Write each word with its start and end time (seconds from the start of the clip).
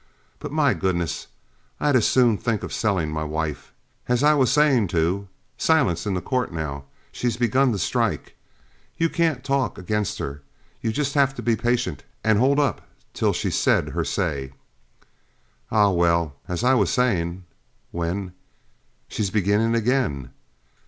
But 0.39 0.51
my 0.51 0.73
goodness 0.73 1.27
I'd 1.79 1.95
as 1.95 2.07
soon 2.07 2.35
think 2.35 2.63
of 2.63 2.73
selling 2.73 3.11
my 3.11 3.23
wife. 3.23 3.71
As 4.07 4.23
I 4.23 4.33
was 4.33 4.51
saying 4.51 4.87
to 4.87 5.27
silence 5.59 6.07
in 6.07 6.15
the 6.15 6.23
court, 6.23 6.51
now, 6.51 6.85
she's 7.11 7.37
begun 7.37 7.71
to 7.71 7.77
strike! 7.77 8.35
You 8.97 9.11
can't 9.11 9.43
talk 9.43 9.77
against 9.77 10.17
her 10.17 10.41
you 10.81 10.87
have 10.89 10.95
to 10.95 11.37
just 11.37 11.43
be 11.45 11.55
patient 11.55 12.03
and 12.23 12.39
hold 12.39 12.59
up 12.59 12.81
till 13.13 13.31
she's 13.31 13.59
said 13.59 13.89
her 13.89 14.03
say. 14.03 14.53
Ah 15.69 15.91
well, 15.91 16.33
as 16.47 16.63
I 16.63 16.73
was 16.73 16.89
saying, 16.89 17.43
when 17.91 18.33
she's 19.07 19.29
beginning 19.29 19.75
again! 19.75 20.31